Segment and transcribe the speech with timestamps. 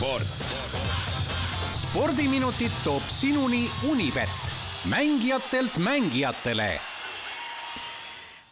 [0.00, 0.24] sport.
[1.76, 4.32] spordiminutid toob sinuni Unibet,
[4.88, 6.80] mängijatelt mängijatele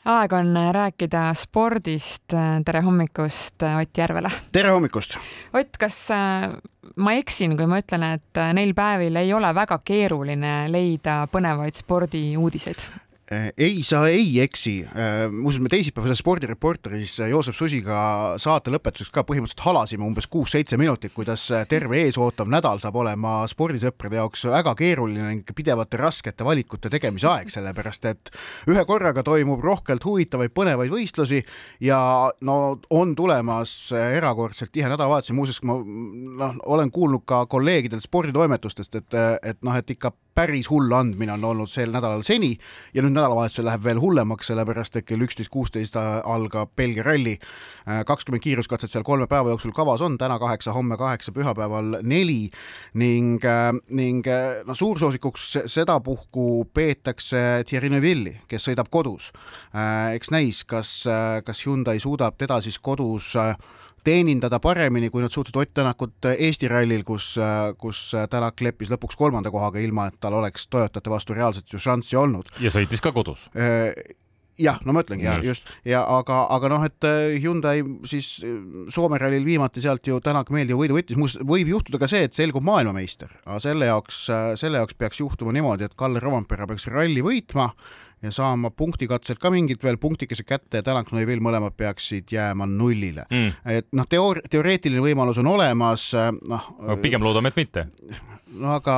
[0.04, 2.34] aeg on rääkida spordist.
[2.64, 4.30] tere hommikust, Ott Järvela.
[4.52, 5.16] tere hommikust.
[5.54, 6.52] Ott, kas äh,
[6.96, 13.07] ma eksin, kui ma ütlen, et neil päevil ei ole väga keeruline leida põnevaid spordiuudiseid?
[13.32, 14.86] Äh, ei, sa ei eksi.
[14.88, 17.98] Äh, muuseas, me teisipäevasel spordireporteris Joosep Susiga
[18.40, 24.16] saate lõpetuseks ka põhimõtteliselt halasime umbes kuus-seitse minutit, kuidas terve eesootav nädal saab olema spordisõprade
[24.16, 28.32] jaoks väga keeruline ning pidevate raskete valikute tegemise aeg, sellepärast et
[28.72, 31.42] ühe korraga toimub rohkelt huvitavaid põnevaid võistlusi
[31.84, 32.00] ja
[32.40, 32.56] no
[32.96, 39.20] on tulemas erakordselt tihe nädalavahetus ja muuseas ma noh, olen kuulnud ka kolleegidelt sporditoimetustest, et,
[39.52, 42.52] et noh, et ikka päris hull andmine on olnud sel nädalal seni
[42.94, 47.38] ja nüüd nädalavahetusel läheb veel hullemaks, sellepärast et kell üksteist kuusteist algab Belgia ralli.
[48.06, 52.50] kakskümmend kiiruskatset seal kolme päeva jooksul kavas on, täna kaheksa, homme kaheksa, pühapäeval neli
[52.94, 53.42] ning,
[53.90, 54.26] ning
[54.66, 59.32] no suursoosikuks sedapuhku peetakse Thierry Neuvilli, kes sõidab kodus.
[60.14, 61.04] eks näis, kas,
[61.44, 63.34] kas Hyundai suudab teda siis kodus
[64.08, 67.34] teenindada paremini, kui nad suutsid Ott Tänakut Eesti rallil, kus,
[67.80, 72.16] kus Tänak leppis lõpuks kolmanda kohaga, ilma et tal oleks Toyotate vastu reaalselt ju šanssi
[72.18, 72.48] olnud.
[72.62, 73.48] ja sõitis ka kodus.
[74.58, 75.68] Jah, no ma ütlengi ja just.
[75.86, 77.06] ja aga, aga noh, et
[77.38, 78.40] Hyundai siis
[78.90, 82.34] Soome rallil viimati sealt ju Tänak meeldiva võidu võttis, muuseas võib juhtuda ka see, et
[82.34, 84.24] selgub maailmameister, aga selle jaoks,
[84.58, 87.70] selle jaoks peaks juhtuma niimoodi, et Kalle Rovampere peaks ralli võitma
[88.22, 92.66] ja saama punktikatselt ka mingid veel punktikesed kätte ja Tänak ja Neville mõlemad peaksid jääma
[92.66, 93.52] nullile mm..
[93.78, 96.10] et noh, teoor-, teoreetiline võimalus on olemas,
[96.48, 96.72] noh.
[97.02, 97.86] pigem loodame, et mitte
[98.56, 98.96] no aga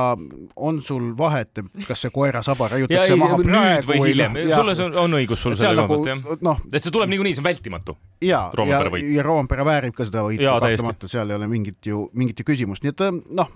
[0.55, 5.17] on sul vahet, kas see koera saba raiutakse maha praegu või hiljem, sul on, on
[5.19, 6.55] õigus sul selle koha pealt jah no,.
[6.71, 7.95] et see tuleb niikuinii, see on vältimatu.
[8.23, 12.39] ja, ja, ja Roompere väärib ka seda võitu kahtlemata, seal ei ole mingit ju, mingit
[12.41, 13.05] ju küsimust, nii et
[13.41, 13.51] noh,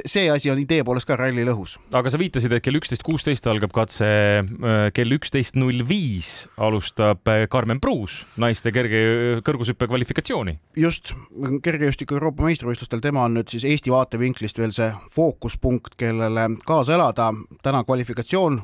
[0.00, 1.78] see asi on idee poolest ka ralli lõhus.
[1.92, 4.08] aga sa viitasid, et kell üksteist kuusteist algab katse,
[4.42, 10.58] äh, kell üksteist null viis alustab Karmen Pruus naiste kerge kõrgushüppe kvalifikatsiooni.
[10.76, 11.14] just,
[11.62, 16.94] kergejõustiku Euroopa meistrivõistlustel, tema on nüüd siis Eesti vaatevinklist veel see fookus fookuspunkt, kellele kaasa
[16.94, 17.32] elada.
[17.62, 18.62] täna kvalifikatsioon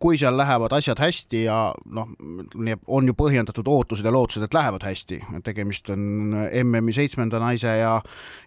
[0.00, 1.58] kui seal lähevad asjad hästi ja
[1.92, 2.08] noh,
[2.86, 7.98] on ju põhjendatud ootused ja lootused, et lähevad hästi, tegemist on MM-i seitsmenda naise ja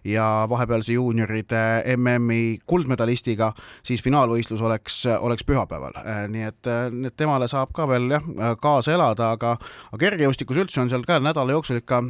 [0.04, 1.60] ja vahepealse juunioride
[1.96, 3.52] MM-i kuldmedalistiga,
[3.86, 5.94] siis finaalvõistlus oleks, oleks pühapäeval.
[6.28, 6.72] nii et,
[7.06, 8.26] et temale saab ka veel jah,
[8.60, 9.54] kaasa elada, aga,
[9.92, 12.02] aga kergejõustikus üldse on seal ka nädala jooksul ikka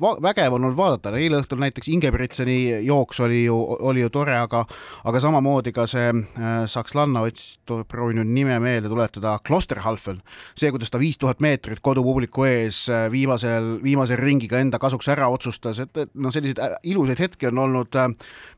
[0.00, 2.56] vägev olnud vaadata, eile õhtul näiteks Ingebrigtseni
[2.86, 4.64] jooks oli ju, oli ju tore, aga
[5.04, 7.58] aga samamoodi ka see äh, sakslanna ots-,
[7.90, 10.20] proovin nüüd nime meelde tuletada, Klosterhalfen,
[10.58, 15.28] see, kuidas ta viis tuhat meetrit kodupubliku ees äh, viimasel, viimase ringiga enda kasuks ära
[15.32, 18.10] otsustas, et, et noh, selliseid äh, ilusaid hetki on olnud äh,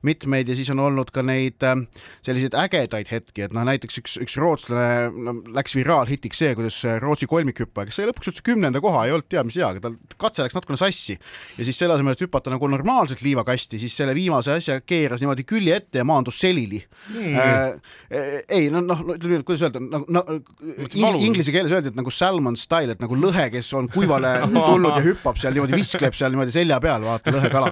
[0.06, 1.62] mitmeid ja siis on olnud ka neid
[2.24, 7.28] selliseid ägedaid hetki, et noh, näiteks üks, üks rootslane no, läks viraalhitiks see, kuidas Rootsi
[7.30, 10.44] kolmikhüppaja, kes sai lõpuks üldse kümnenda koha, ei olnud teab mis hea, aga tal katse
[10.44, 11.16] läks natukene sassi.
[11.58, 15.46] Ja siis selle asemel, et hüpata nagu normaalselt liivakasti, siis selle viimase asja keeras niimoodi
[15.48, 16.82] külje ette ja maandus selili.
[17.12, 17.36] Mm..
[17.42, 21.98] Äh, ei no noh, ütleme nii, kuidas öelda, nagu no, no, inglise keeles öeldi, et
[21.98, 26.16] nagu salmon style, et nagu lõhe, kes on kuivale tulnud ja hüppab seal niimoodi, viskleb
[26.16, 27.70] seal niimoodi selja peal, vaata lõhekala.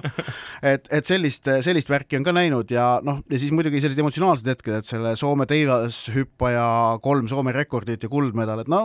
[0.71, 4.51] et, et sellist, sellist värki on ka näinud ja noh, ja siis muidugi sellised emotsionaalsed
[4.53, 6.65] hetked, et selle Soome teivashüppaja
[7.03, 8.83] kolm Soome rekordit ja kuldmedal, et no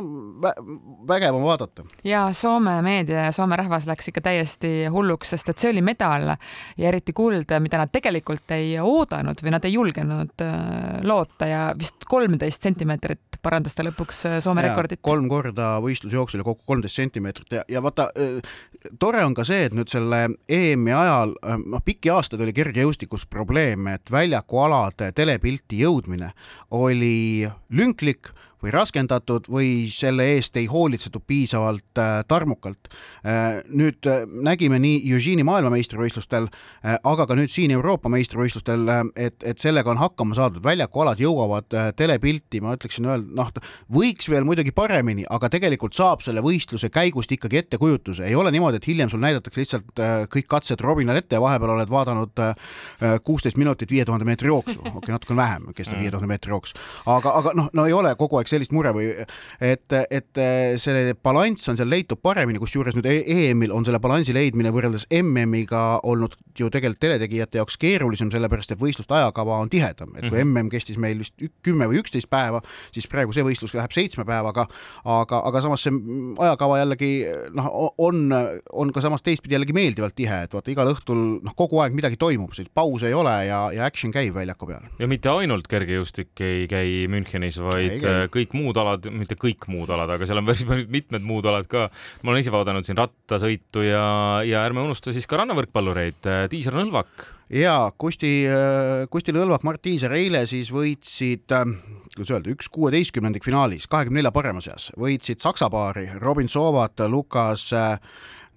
[1.09, 1.87] vägev on vaadata.
[2.05, 6.33] ja Soome meedia ja Soome rahvas läks ikka täiesti hulluks, sest et see oli medal
[6.33, 11.63] ja eriti kuld, mida nad tegelikult ei oodanud või nad ei julgenud äh, loota ja
[11.79, 15.01] vist kolmteist sentimeetrit parandas ta lõpuks äh, Soome ja, rekordit.
[15.05, 18.41] kolm korda võistlusjooksul ja kokku kolmteist sentimeetrit ja, ja vaata, äh,
[19.03, 23.27] tore on ka see, et nüüd selle EM-i ajal, äh, noh, pikki aastaid oli kergejõustikus
[23.31, 26.33] probleem, et väljakualade telepilti jõudmine
[26.77, 32.89] oli lünklik või raskendatud või selle eest ei hoolitsetud piisavalt äh, tarmukalt.
[33.27, 33.63] Äh,.
[33.69, 36.49] nüüd äh, nägime nii Eugeni maailmameistrivõistlustel
[36.87, 38.87] aga ka nüüd siin Euroopa meistrivõistlustel,
[39.19, 43.51] et, et sellega on hakkama saadud, väljakualad jõuavad telepilti, ma ütleksin noh,
[43.93, 48.81] võiks veel muidugi paremini, aga tegelikult saab selle võistluse käigust ikkagi ettekujutuse, ei ole niimoodi,
[48.81, 52.45] et hiljem sul näidatakse lihtsalt kõik katsed robinal ette ja vahepeal oled vaadanud
[53.27, 56.77] kuusteist minutit viie tuhande meetri jooksu, okei okay,, natukene vähem kestab viie tuhande meetri jooks,
[57.07, 59.11] aga, aga noh, no ei ole kogu aeg oleks sellist mure või
[59.61, 60.41] et, et
[60.83, 66.01] see balanss on seal leitud paremini, kusjuures nüüd EM-il on selle balansi leidmine võrreldes MM-iga
[66.07, 70.43] olnud ju tegelikult teletegijate jaoks keerulisem, sellepärast et võistluste ajakava on tihedam, et kui mm
[70.43, 70.63] -hmm.
[70.63, 72.63] MM kestis meil vist kümme või üksteist päeva,
[72.93, 74.67] siis praegu see võistlus läheb seitsme päevaga,
[75.05, 75.93] aga, aga samas see
[76.39, 77.11] ajakava jällegi
[77.55, 78.33] noh, on,
[78.73, 82.17] on ka samas teistpidi jällegi meeldivalt tihe, et vaata igal õhtul noh, kogu aeg midagi
[82.17, 84.89] toimub, sellist pause ei ole ja, ja action käib väljaku peal.
[84.99, 89.91] ja mitte ainult kergejõustik ei käi Münchenis, vaid ei kõik muud alad, mitte kõik muud
[89.93, 91.89] alad, aga seal on päris mitmed muud alad ka.
[92.23, 94.05] ma olen ise vaadanud siin rattasõitu ja,
[94.47, 98.33] ja ärme unusta siis ka rannavõrkpallureid, Tiisar Nõlvak ja Kusti,
[99.11, 101.47] Kusti Lõlvak, Mart Tiiser eile siis võitsid,
[102.17, 107.69] kuidas öelda, üks kuueteistkümnendik finaalis, kahekümne nelja parema seas, võitsid Saksa paari Robin Sovat, Lukas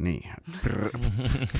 [0.03, 0.19] nii,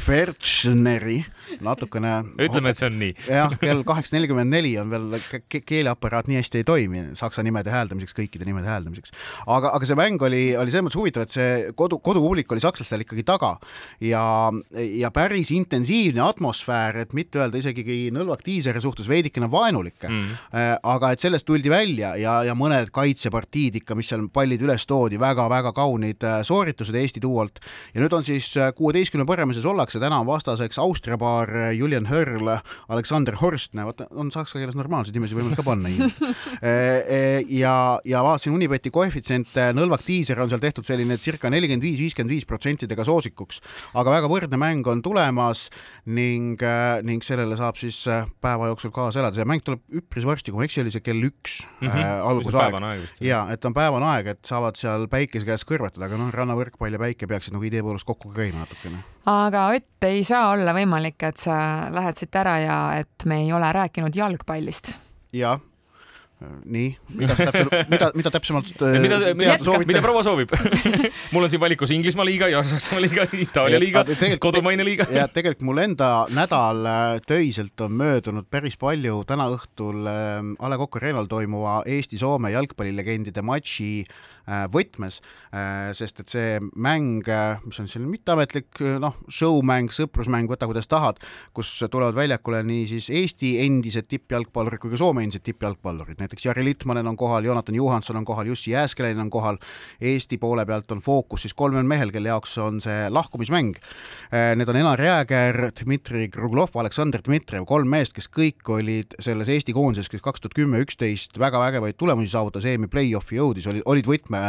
[0.06, 1.18] Fertšneri
[1.65, 2.12] natukene.
[2.39, 3.13] ütleme, et see on nii.
[3.27, 5.18] jah, kell kaheksa nelikümmend neli on veel
[5.51, 9.13] ke, keeleaparaat nii hästi ei toimi saksa nimede hääldamiseks, kõikide nimede hääldamiseks.
[9.45, 13.06] aga, aga see mäng oli, oli selles mõttes huvitav, et see kodu, kodupublik oli sakslastel
[13.06, 13.56] ikkagi taga
[14.03, 14.24] ja,
[14.75, 20.47] ja päris intensiivne atmosfäär, et mitte öelda isegi Nõlvak Tiiseri suhtes veidikene vaenulik mm..
[20.88, 25.19] aga et sellest tuldi välja ja, ja mõned kaitsepartiid ikka, mis seal pallid üles toodi
[25.19, 27.59] väga,, väga-väga kaunid äh, sooritused Eesti duolt
[27.94, 32.07] ja nüüd on siis äh, kuueteistkümne paremises ollakse, täna on vastaseks Austria paar äh, Julian
[32.09, 32.53] Hörl,
[32.89, 38.55] Aleksander Horstne, vaata on saksa keeles normaalseid nimesid võimalik ka panna äh, ja, ja vaatasin
[38.55, 43.61] Unibeti koefitsiente, Nõlvak Tiiser on seal tehtud selline circa nelikümmend viis, viiskümmend viis protsentidega soosikuks,
[43.99, 45.67] aga väga võrdne mäng on tulemas
[46.09, 46.61] ning,
[47.05, 48.01] ning sellele saab siis
[48.41, 51.03] päeva jooksul kaasa elada, see mäng tuleb üpris varsti, kui ma ei eksi, oli see
[51.03, 52.03] kell üks mm -hmm.
[52.03, 53.23] äh, algusaeg.
[53.23, 56.99] ja et on päevane aeg, et saavad seal päikese käes kõrvetada, aga noh, rannavõrkpall ja
[56.99, 59.04] päike peaksid nagu idee poolest kokku kokku ka käima natukene.
[59.25, 61.56] aga Ott, ei saa olla võimalik, et sa
[61.94, 64.98] lähed siit ära ja et me ei ole rääkinud jalgpallist.
[65.33, 65.60] jah
[66.39, 68.69] nii, mida sa täpsemalt, mida, mida täpsemalt
[69.03, 69.57] mida, mida,
[69.89, 70.53] mida proua soovib?
[71.33, 74.06] Mul on siin valikus Inglismaa liiga ja Saksamaa liiga, Itaalia liiga,
[74.39, 75.07] kodumaine liiga.
[75.12, 79.21] ja tegelikult mul enda nädal äh, töiselt on möödunud päris palju.
[79.27, 83.92] Täna õhtul äh, A Le Coq Arena'l toimuva Eesti-Soome jalgpallilegendide matši
[84.50, 85.19] Äh, võtmes,
[85.53, 90.89] äh, sest et see mäng, äh, mis on selline mitteametlik noh, show-mäng, sõprusmäng, võta kuidas
[90.89, 91.19] tahad,
[91.53, 96.63] kus tulevad väljakule nii siis Eesti endised tippjalgpallurid kui ka Soome endised tippjalgpallurid, näiteks Jari
[96.65, 99.57] Litmanen on kohal, Jonathan Johanson on kohal, Jussi Jääskeläinen on kohal,
[100.01, 103.73] Eesti poole pealt on fookus siis kolmel mehel, kelle jaoks on see lahkumismäng.
[104.55, 109.73] Need on Enar Jääger, Dmitri Kruglov, Aleksandr Dmitrijev, kolm meest, kes kõik olid selles Eesti
[109.73, 114.09] koondises, kes kaks tuhat kümme, üksteist väga vägevaid tulemusi saavutas, EM-i play-off'i jõudis, olid, olid
[114.13, 114.39] võtme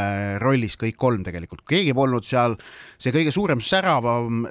[0.45, 2.59] rollis kõik kolm tegelikult, keegi polnud seal
[3.01, 4.45] see kõige suurem säravam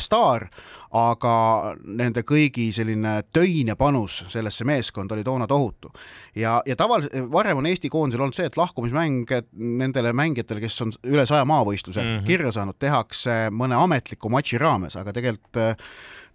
[0.00, 0.48] staar,
[0.96, 1.34] aga
[1.86, 5.92] nende kõigi selline töine panus sellesse meeskonda oli toona tohutu.
[6.34, 9.34] ja, ja tavaliselt, varem on Eesti koondisel olnud see, et lahkumismäng
[9.82, 12.26] nendele mängijatele, kes on üle saja maavõistluse mm -hmm.
[12.30, 15.60] kirja saanud, tehakse mõne ametliku matši raames, aga tegelikult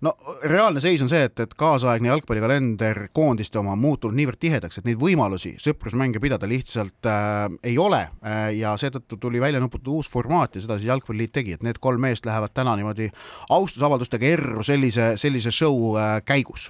[0.03, 4.79] no reaalne seis on see, et, et kaasaegne jalgpallikalender, koondiste oma on muutunud niivõrd tihedaks,
[4.79, 9.95] et neid võimalusi sõprusmänge pidada lihtsalt äh, ei ole äh, ja seetõttu tuli välja nuputada
[9.95, 13.09] uus formaat ja seda siis Jalgpalliliit tegi, et need kolm meest lähevad täna niimoodi
[13.49, 16.69] austusavaldustega erru sellise, sellise show äh, käigus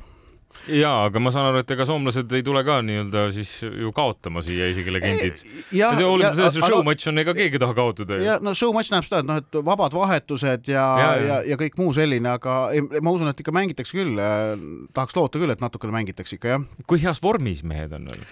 [0.68, 4.44] jaa, aga ma saan aru, et ega soomlased ei tule ka nii-öelda siis ju kaotama
[4.46, 5.42] siia isegi legendid.
[5.72, 8.20] hoolimata sellest, et show-matš on, ega keegi ei taha kaotada.
[8.22, 11.60] ja no show-matš tähendab seda, et noh, et vabad vahetused ja, ja, ja, ja, ja
[11.62, 14.20] kõik muu selline, aga ei, ma usun, et ikka mängitakse küll.
[14.96, 16.68] tahaks loota küll, et natukene mängitakse ikka, jah.
[16.90, 18.28] kui heas vormis mehed on veel?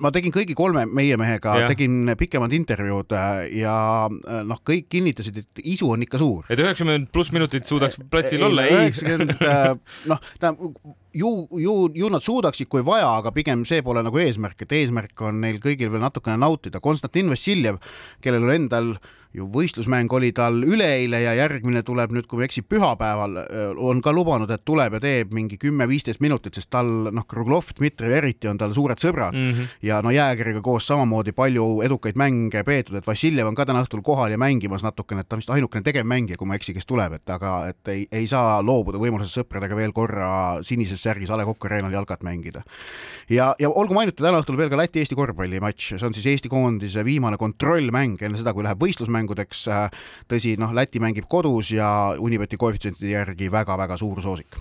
[0.00, 3.74] ma tegin kõigi kolme meie mehega, tegin pikemad intervjuud äh, ja
[4.08, 6.46] äh, noh, kõik kinnitasid, et isu on ikka suur.
[6.48, 8.66] et üheksakümmend pluss minutit suudaks platsil olla?
[8.70, 9.74] üheksakümmend, äh,
[10.10, 14.62] noh, tähendab ju, ju, ju nad suudaksid, kui vaja, aga pigem see pole nagu eesmärk,
[14.62, 16.80] et eesmärk on neil kõigil veel natukene nautida.
[16.80, 17.80] Konstantin Vassiljev,
[18.24, 22.50] kellel endal äh, ju võistlusmäng oli tal üleeile ja järgmine tuleb nüüd, kui ma ei
[22.50, 23.36] eksi, pühapäeval,
[23.78, 28.16] on ka lubanud, et tuleb ja teeb mingi kümme-viisteist minutit, sest tal noh, Kruglov, Dmitrijev
[28.18, 29.76] eriti on tal suured sõbrad mm -hmm.
[29.86, 34.02] ja no Jäägeriga koos samamoodi palju edukaid mänge peetud, et Vassiljev on ka täna õhtul
[34.02, 36.86] kohal ja mängimas natukene, et ta on vist ainukene tegevmängija, kui ma ei eksi, kes
[36.86, 41.36] tuleb, et aga et ei, ei saa loobuda võimalusest sõpradega veel korra sinises särgis A
[41.36, 42.62] Le Coq Arena'l jalkat mängida.
[43.28, 47.04] ja, ja olgu mainitud täna õhtul veel ka Läti-Eesti korvpallimatš, see on siis Eesti koondise
[47.04, 49.66] viimane kontrollmäng enne seda, kui läheb võistlusmäng mängudeks.
[49.70, 50.00] Äh,
[50.30, 54.58] tõsi, noh, Läti mängib kodus ja Unibeti koefitsientide järgi väga-väga suur soosik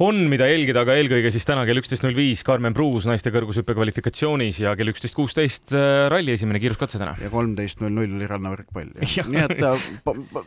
[0.00, 3.74] on, mida jälgida, aga eelkõige siis täna kell üksteist null viis Karmen Pruus naiste kõrgushüppe
[3.76, 7.12] kvalifikatsioonis ja kell üksteist kuusteist äh, ralli esimene kiiruskatse täna.
[7.20, 8.94] ja kolmteist null null oli rannavõrkpall.
[8.96, 9.60] nii et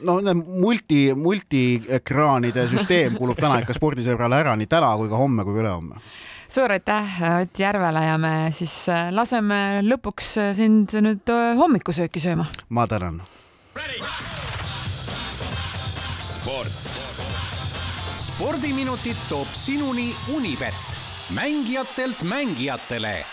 [0.09, 5.57] no multi, multiekraanide süsteem kuulub täna ikka spordisõbrale ära nii täna kui ka homme kui
[5.57, 6.01] ka ülehomme
[6.49, 12.21] suur aitäh Ott Järvele ja me siis äh, laseme lõpuks äh, sind nüüd äh, hommikusööki
[12.23, 12.47] sööma.
[12.69, 13.21] ma tänan.
[16.19, 16.81] sport.
[18.23, 20.97] spordiminutid toob sinuni Unibet,
[21.35, 23.23] mängijatelt mängijatele